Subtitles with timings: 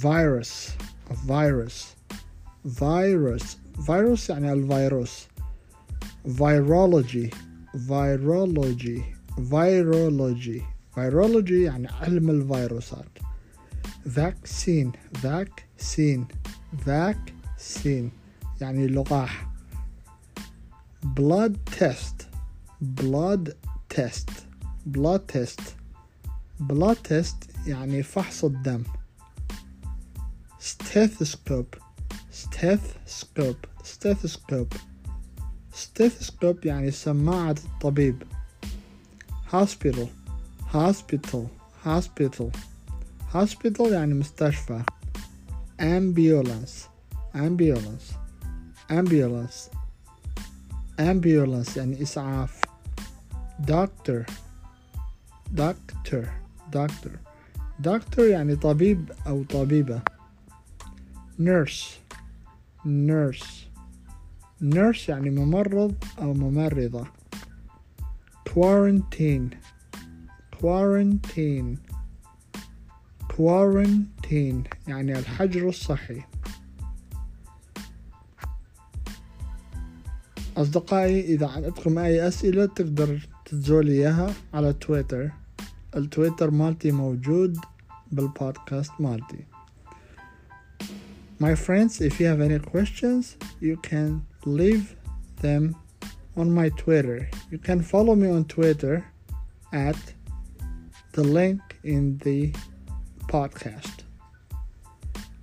[0.00, 0.68] virus
[1.26, 1.86] virus
[2.78, 5.26] virus virus يعني الفيروس.
[6.36, 7.30] virology
[7.88, 9.02] virology
[9.50, 10.62] virology
[10.94, 13.18] virology يعني علم الفيروسات.
[14.10, 16.28] vaccine vaccine
[16.86, 18.10] vaccine
[18.60, 19.52] يعني لقاح.
[21.04, 22.26] Blood test.
[23.00, 23.52] Blood
[23.94, 24.30] test.
[24.86, 25.62] Blood test.
[26.60, 28.82] Blood test يعني فحص الدم.
[30.92, 31.76] Stethoscope
[32.30, 34.74] stethoscope stethoscope
[35.72, 38.22] stethoscope يعني سماعة الطبيب
[39.52, 40.06] hospital
[40.72, 41.46] hospital
[41.84, 42.50] hospital
[43.34, 44.82] hospital يعني مستشفى
[45.80, 46.88] ambulance
[47.34, 48.14] ambulance
[48.90, 49.70] ambulance
[51.00, 52.60] ambulance يعني إسعاف
[53.66, 54.26] doctor
[55.54, 56.26] doctor
[56.72, 57.16] doctor
[57.82, 60.02] doctor يعني طبيب أو طبيبة
[61.44, 61.82] nurse.
[62.86, 63.46] Nurse.
[64.62, 67.06] Nurse يعني ممرض أو ممرضة.
[68.48, 69.54] Quarantine.
[70.60, 71.76] Quarantine.
[73.32, 76.22] Quarantine يعني الحجر الصحي.
[80.56, 85.30] أصدقائي إذا عندكم أي أسئلة تقدر تزولي إياها على تويتر.
[85.96, 87.58] التويتر مالتي موجود
[88.12, 89.51] بالبودكاست مالتي.
[91.41, 94.95] My friends, if you have any questions, you can leave
[95.41, 95.75] them
[96.35, 97.29] on my Twitter.
[97.51, 99.05] You can follow me on Twitter
[99.71, 99.97] at
[101.13, 102.53] the link in the
[103.27, 104.03] podcast.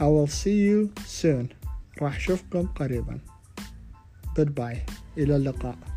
[0.00, 1.52] I will see you soon.
[2.02, 3.20] راح أشوفكم قريبا.
[4.34, 4.78] Goodbye.
[5.18, 5.91] إلى اللقاء.